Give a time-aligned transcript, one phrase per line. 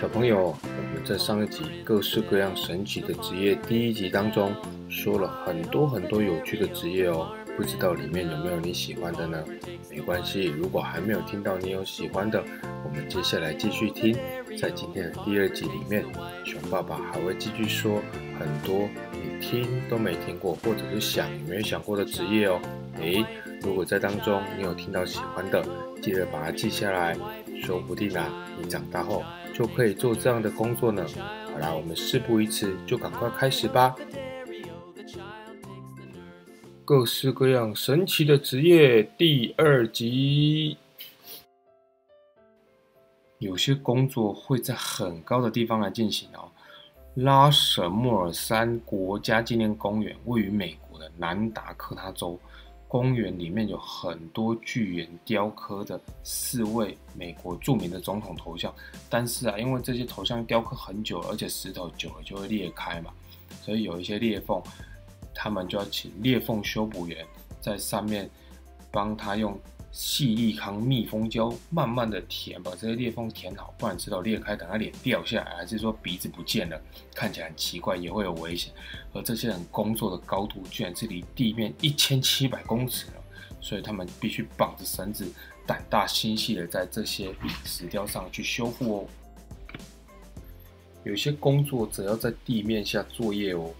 [0.00, 4.54] 小朋友，我们在上一集各式各样神奇的职业第一集当中，
[4.88, 7.34] 说了很多很多有趣的职业哦。
[7.56, 9.44] 不知道里面有没有你喜欢的呢？
[9.90, 12.40] 没关系，如果还没有听到你有喜欢的，
[12.84, 14.16] 我们接下来继续听。
[14.56, 16.04] 在今天的第二集里面，
[16.44, 18.00] 熊爸爸还会继续说
[18.38, 22.60] 很多你听都没听过，或者是想也没有想过的职业哦。
[23.00, 23.26] 诶，
[23.62, 25.60] 如果在当中你有听到喜欢的，
[26.00, 27.16] 记得把它记下来，
[27.64, 29.24] 说不定啊，你长大后。
[29.58, 31.04] 就可以做这样的工作呢。
[31.52, 33.92] 好啦，我们事不宜迟，就赶快开始吧。
[36.84, 40.78] 各式各样神奇的职业第二集。
[43.38, 46.48] 有些工作会在很高的地方来进行哦。
[47.14, 52.38] 拉什莫尔山国家纪念公园位于美国的南达科他州。
[52.88, 58.74] 公园里面有很多巨岩雕刻的四位美国著名的总统头像，
[59.10, 63.12] 但是啊，因为这些头像雕刻很久，而且石头久了就会裂开嘛，
[63.62, 64.62] 所以有一些裂缝，
[65.34, 67.26] 他们就要请裂缝修补员
[67.60, 68.28] 在上面
[68.90, 69.56] 帮他用。
[69.90, 76.80] 细粒康密封胶慢慢的填，把这些裂缝填好，不然知道裂开，等它脸掉下来，还是说鼻子不见了，
[77.14, 78.72] 看起来很奇怪，也会有危险。
[79.12, 83.14] 而这些人工作的高度居然是离地面一千七百公尺了，
[83.60, 85.26] 所以他们必须绑着绳子，
[85.66, 89.06] 胆大心细的在这些石雕上去修复哦。
[91.04, 93.70] 有些工作则要在地面下作业哦，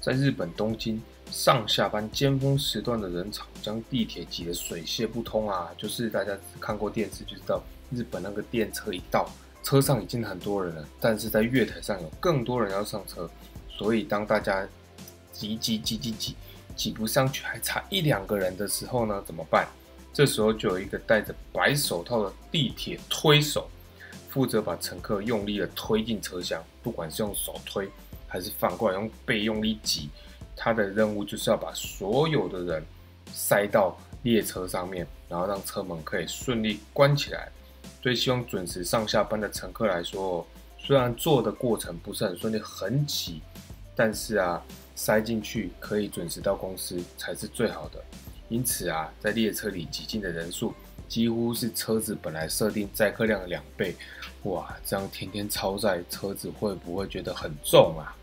[0.00, 1.02] 在日本东京。
[1.34, 5.68] 上下班尖峰时段的人潮将地铁挤得水泄不通啊！
[5.76, 7.60] 就是大家看过电视就知道，
[7.90, 9.28] 日本那个电车一到，
[9.60, 13.28] 车上已经很多人了，但是在月台上有更多人要上车，
[13.68, 14.64] 所以当大家
[15.32, 16.36] 挤挤挤挤挤
[16.76, 19.66] 挤不上去，还差一两个人的时候呢，怎么办？
[20.12, 23.68] 这时候就有一个戴着白手套的地铁推手，
[24.28, 27.90] 负责把乘客用力的推进车厢，不管是用手推，
[28.28, 30.08] 还是反过来用背用力挤。
[30.56, 32.84] 他的任务就是要把所有的人
[33.32, 37.48] 塞到列车上面，然后让车门可以顺利关起来。
[38.00, 40.46] 对希望准时上下班的乘客来说，
[40.78, 43.40] 虽然坐的过程不是很顺利、很挤，
[43.96, 44.62] 但是啊，
[44.94, 48.02] 塞进去可以准时到公司才是最好的。
[48.50, 50.74] 因此啊，在列车里挤进的人数
[51.08, 53.96] 几乎是车子本来设定载客量的两倍。
[54.42, 58.14] 哇，这样天天超载，车子会不会觉得很重啊？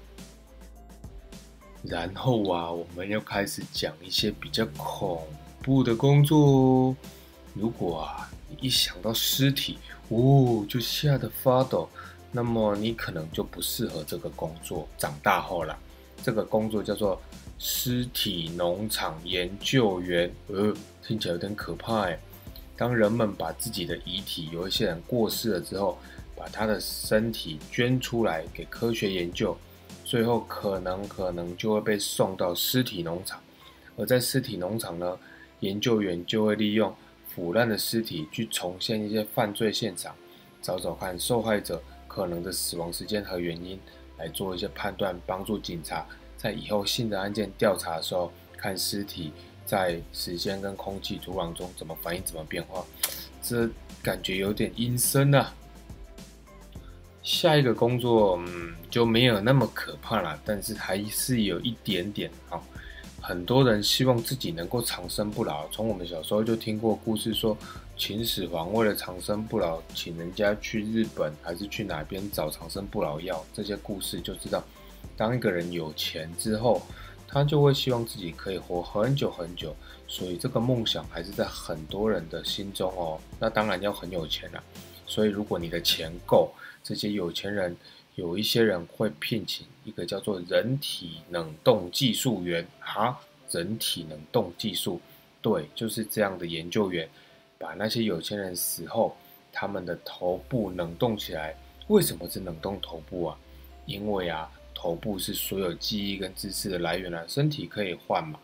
[1.84, 5.26] 然后啊，我们要开始讲一些比较恐
[5.64, 6.96] 怖的工作哦。
[7.54, 9.78] 如果啊，你一想到尸体，
[10.10, 11.90] 哦，就吓得发抖，
[12.32, 14.88] 那么你可能就不适合这个工作。
[14.98, 15.78] 长大后了，
[16.24, 17.20] 这个工作叫做
[17.58, 20.32] 尸体农场研究员。
[20.48, 20.74] 呃，
[21.06, 22.18] 听起来有点可怕哎。
[22.78, 25.98] 当人们把自己的遗体，有一些人过世了之后，
[26.36, 29.58] 把他的身体捐出来给科学研究。
[30.12, 33.40] 最后可能可能就会被送到尸体农场，
[33.96, 35.18] 而在尸体农场呢，
[35.62, 36.94] 研究员就会利用
[37.30, 40.14] 腐烂的尸体去重现一些犯罪现场，
[40.62, 43.80] 找找看受害者可能的死亡时间和原因，
[44.18, 46.06] 来做一些判断，帮助警察
[46.36, 49.32] 在以后新的案件调查的时候，看尸体
[49.66, 52.86] 在时间跟空气、土壤中怎么反应、怎么变化，
[53.42, 53.66] 这
[54.04, 55.54] 感觉有点阴森啊。
[57.24, 62.60] 下一个工作，嗯，就没有那么可怕了，但是还是有一点点啊。
[63.22, 65.68] 很多人希望自己能够长生不老。
[65.68, 67.56] 从我们小时候就听过故事，说
[67.96, 73.46] 秦始皇为了长生不老，请人家去日本还是去哪边找长生不老药。
[73.54, 74.64] 这些故事就知道，
[75.16, 76.82] 当一个人有钱之后，
[77.28, 79.76] 他就会希望自己可以活很久很久。
[80.08, 83.20] 所以这个梦想还是在很多人的心中哦。
[83.40, 84.64] 那当然要很有钱了。
[85.06, 86.52] 所以如果你的钱够，
[86.84, 87.76] 这些有钱人
[88.16, 93.20] 有一些人会聘请一个叫做人体冷冻技术员啊，
[93.50, 95.00] 人体冷冻技术，
[95.42, 97.10] 对，就是这样的研究员，
[97.58, 99.16] 把那些有钱人死后
[99.52, 101.56] 他们的头部冷冻起来。
[101.88, 103.38] 为什么是冷冻头部啊？
[103.86, 108.40] 因为啊，头部是所有记忆跟知识的来源啊，身体可以换嘛，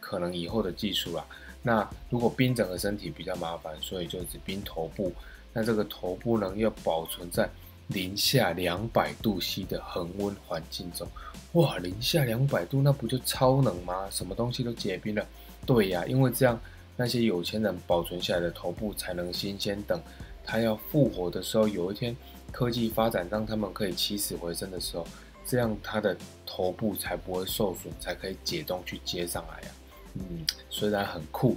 [0.00, 1.24] 可能以后的技术啊。
[1.62, 5.12] 那如果冰整个身体比较麻烦，所以就只冰头部。
[5.52, 7.48] 那这个头部呢，要保存在。
[7.88, 11.08] 零下两百度 C 的恒温环境中，
[11.52, 14.08] 哇，零下两百度，那不就超冷吗？
[14.10, 15.26] 什么东西都结冰了。
[15.66, 16.60] 对呀，因为这样，
[16.96, 19.80] 那些有钱人保存下来的头部才能新鲜。
[19.82, 20.00] 等
[20.44, 22.14] 他要复活的时候，有一天
[22.52, 25.06] 科技发展让他们可以起死回生的时候，
[25.46, 29.74] 这样他的头部才不会受损，才可以解冻去接上来呀。
[30.14, 31.56] 嗯，虽然很酷，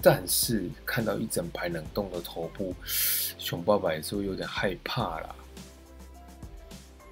[0.00, 2.74] 但是看到一整排冷冻的头部，
[3.38, 5.34] 熊爸爸也是会有点害怕啦。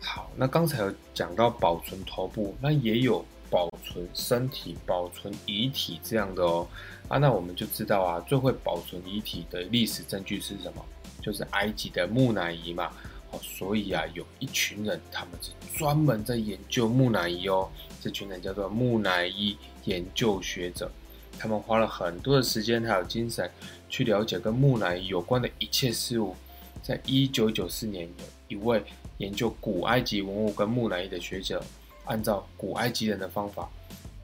[0.02, 6.66] 好，那刚才有讲到保存头部，那也有保存身体、保存遗体这样的哦。
[7.06, 10.84] 啊，那我们就知道啊，最会保存遗体的历史证据是什么？
[11.20, 12.90] 就是埃及的木乃伊嘛。
[13.30, 17.68] 哦，所以啊，有一群人，他们是专门在研究木乃伊哦。
[18.00, 20.90] 这群人叫做木乃伊研究学者，
[21.38, 23.48] 他们花了很多的时间还有精神
[23.88, 26.34] 去了解跟木乃伊有关的一切事物。
[26.82, 28.08] 在一九九四年，
[28.48, 28.82] 有一位
[29.20, 31.62] 研究古埃及文物跟木乃伊的学者，
[32.06, 33.68] 按照古埃及人的方法，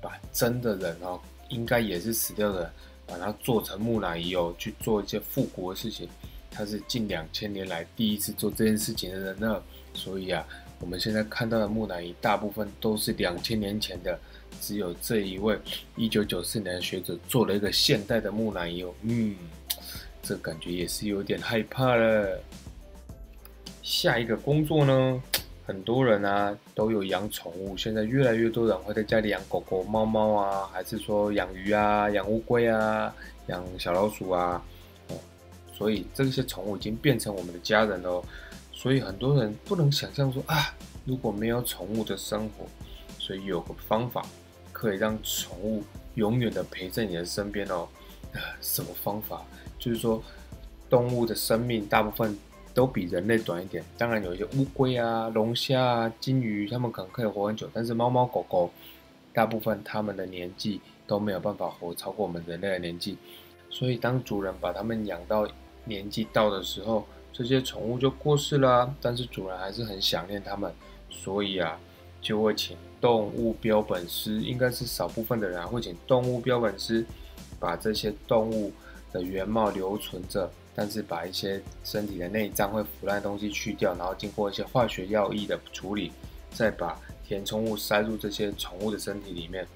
[0.01, 1.21] 把真的人哦，
[1.51, 2.73] 应该也是死掉的，
[3.07, 6.09] 把它做成木乃伊哦，去做一些复古的事情。
[6.51, 9.63] 他是近两千年来第一次做这件事情的人呢，
[9.93, 10.43] 所以啊，
[10.81, 14.19] 我们现在看到的木乃伊大部分都是两千年前的，
[14.63, 15.59] 只有这一位
[15.95, 19.37] 一九九四年的学者做了一个现代的木乃伊哦，嗯。
[20.23, 22.41] 这感觉也是有点害怕了。
[23.87, 25.23] 下一个工作呢，
[25.65, 33.15] 很多人啊都有养宠物，现在越来越多人会在家里养狗狗、猫猫啊，还是说养鱼啊、养乌龟啊、
[33.47, 34.61] 养小老鼠啊，
[35.07, 35.15] 哦，
[35.73, 38.25] 所以这些宠物已经变成我们的家人喽。
[38.73, 40.75] 所以很多人不能想象说啊，
[41.05, 42.67] 如果没有宠物的生活，
[43.21, 44.27] 所以有个方法
[44.73, 45.85] 可以让宠物
[46.17, 47.87] 永远的陪在你的身边哦。
[48.61, 49.43] 什么方法？
[49.79, 50.21] 就是说，
[50.91, 52.37] 动物的生命大部分
[52.77, 53.83] 都比人类短一点。
[53.97, 57.67] 当然，有一些乌龟啊、龙虾啊、金鱼，它们可能可以活很久。
[57.73, 58.71] 但是猫猫狗狗，
[59.33, 63.17] 大部分它们的年纪都没有办法活超过我们人类的年纪。
[63.71, 65.49] 所以，当主人把它们养到
[65.87, 68.95] 年纪到的时候，这些宠物就过世了。
[69.01, 70.71] 但是主人还是很想念它们，
[71.09, 71.81] 所以啊，
[72.21, 77.07] 就会请动物标本师，应该是少部分的人啊会请动物标本师。
[77.59, 78.71] 把这些动物
[79.11, 86.13] 的原貌留存着，但是把一些身体的内脏会腐烂的东西去掉，然后经过一些化学药液的处理，
[86.51, 89.67] 再把填充物塞入这些宠物的身体里面，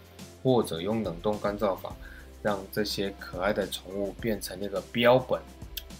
[0.42, 1.96] 或者用冷冻干燥法，
[2.42, 5.40] 让这些可爱的宠物变成那个标本，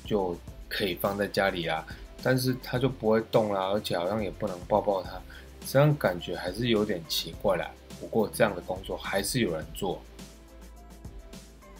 [0.05, 0.37] 就
[0.69, 1.83] 可以放在家里啦。
[2.23, 5.19] 但是它就不会动啦，而且好像也不能抱抱它，
[5.67, 7.71] 这样感觉还是有点奇怪啦。
[7.99, 9.99] 不过这样的工作还是有人做。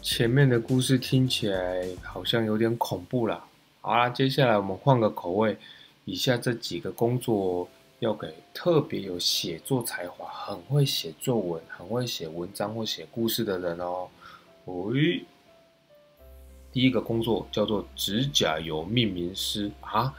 [0.01, 3.45] 前面的故事听起来好像有点恐怖啦。
[3.81, 5.55] 好啦，接下来我们换个口味。
[6.05, 7.69] 以下这几个工作
[7.99, 14.09] 要给特别有写作才华、很会写作文、很会写文章或写故事的人哦。
[14.65, 15.23] 喂，
[16.73, 20.11] 第一个工作叫做指甲油命名师啊。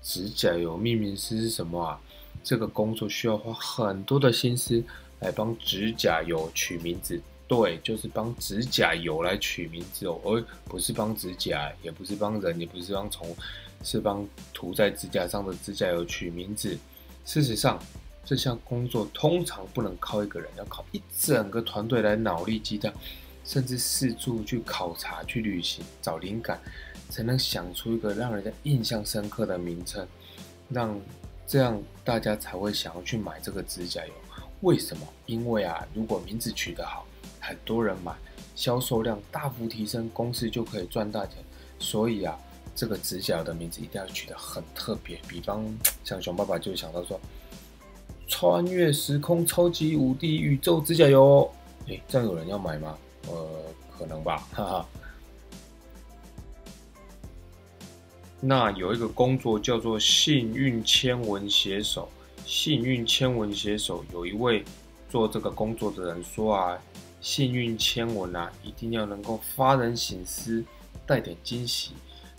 [0.00, 2.00] 指甲油命名师是什么啊？
[2.42, 4.82] 这个工作需要花很多的心思
[5.20, 7.20] 来帮指甲油取名字。
[7.48, 13.36] 对，就是帮指甲油来取名字哦，而不是帮指甲，也不是帮人，也不是帮宠物，
[13.84, 16.76] 是帮涂在指甲上的指甲油取名字。
[17.24, 17.80] 事实上，
[18.24, 22.92] 这项工作通常不能靠一个人，要靠一整个团队来脑力激荡，
[23.44, 26.60] 甚至四处去考察、去旅行、找灵感，
[27.10, 30.04] 才能想出一个让人家印象深刻的名称，
[30.68, 31.00] 让
[31.46, 34.12] 这样大家才会想要去买这个指甲油。
[34.62, 35.06] 为什么？
[35.26, 37.06] 因为啊，如果名字取得好。
[37.46, 38.12] 很多人买，
[38.56, 41.36] 销售量大幅提升，公司就可以赚大钱。
[41.78, 42.36] 所以啊，
[42.74, 45.16] 这个指甲的名字一定要取得很特别。
[45.28, 45.64] 比方
[46.02, 47.20] 像熊爸爸就想到说，
[48.26, 51.48] 穿越时空超级无敌宇宙指甲油。
[51.86, 52.98] 哎，这样有人要买吗？
[53.28, 53.48] 呃，
[53.96, 54.86] 可能吧，哈哈。
[58.40, 62.08] 那有一个工作叫做幸运签文写手。
[62.44, 64.64] 幸运签文写手有一位
[65.08, 66.76] 做这个工作的人说啊。
[67.26, 70.64] 幸运签文啊，一定要能够发人省思，
[71.04, 71.90] 带点惊喜，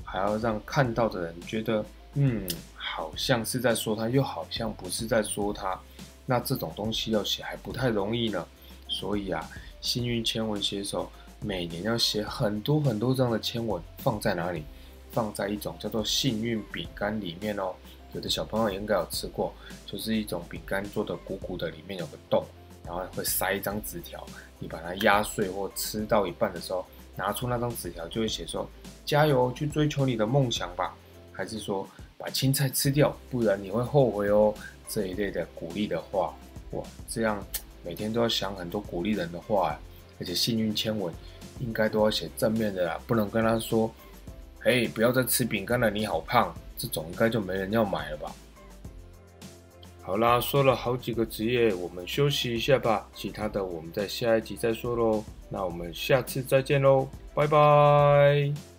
[0.01, 5.77] 还要让看到的人觉得，嗯，好像是在说他，又好像不是在说他。
[6.25, 8.47] 那这种东西要写还不太容易呢。
[8.87, 9.45] 所以啊，
[9.81, 14.63] 幸运签文写手每年要写很多很多这样的签文，放在哪里？
[15.11, 17.75] 放在一种叫做幸运饼干里面哦。
[18.13, 19.53] 有的小朋友应该有吃过，
[19.85, 22.45] 就是一种饼干做的鼓鼓的，里面有个洞。
[22.87, 24.25] 然后会塞一张纸条，
[24.59, 26.85] 你把它压碎或吃到一半的时候，
[27.17, 28.65] 拿出那张纸条，就会写说
[29.05, 30.95] ：“加油，去追求你的梦想吧。”
[31.33, 31.85] 还是说
[32.17, 34.53] 把青菜吃掉，不然你会后悔哦。
[34.87, 36.33] 这一类的鼓励的话，
[36.71, 37.45] 哇，这样
[37.83, 39.77] 每天都要想很多鼓励人的话，
[40.17, 41.13] 而且幸运签文
[41.59, 43.93] 应该都要写正面的啦，不能跟他说
[44.61, 48.31] ：“嘿，不要再吃饼干了，你好胖。”这种应该就没人要买了吧。
[50.07, 53.05] 好啦，说了好几个职业，我们休息一下吧。
[53.13, 55.21] 其他的我们在下一集再说喽。
[55.49, 58.76] 那我们下次再见喽，拜拜。